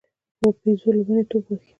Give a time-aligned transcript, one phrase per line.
[0.61, 1.67] بيزو له ونو ټوپ وهي.